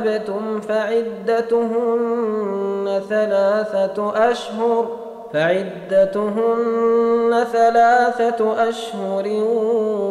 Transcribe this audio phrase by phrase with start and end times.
[0.00, 2.20] ارتبتم فعدتهن
[3.08, 4.86] ثلاثة أشهر
[5.32, 9.28] فعدتهن ثلاثة أشهر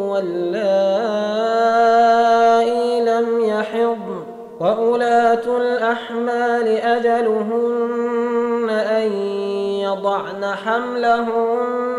[0.09, 0.65] واللائي
[3.05, 4.23] لم يحضن.
[4.59, 9.11] وأولاة الأحمال أجلهن أن
[9.81, 11.98] يضعن حملهن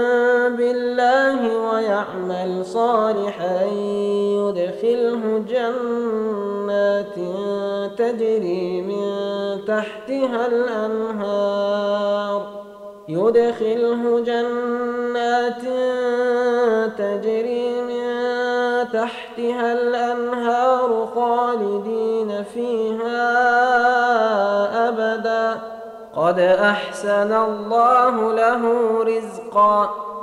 [8.21, 9.05] تجري من
[9.65, 12.41] تحتها الأنهار.
[13.07, 15.61] يدخله جنات
[16.97, 18.05] تجري من
[18.93, 23.29] تحتها الأنهار خالدين فيها
[24.89, 25.61] أبدا.
[26.15, 28.61] قد أحسن الله له
[29.03, 30.10] رزقا.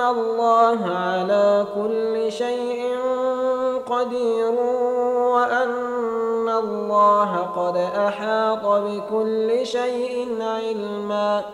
[0.00, 2.96] الله على كل شيء
[3.86, 4.50] قدير
[5.34, 11.44] وأن الله قد أحاط بكل شيء علما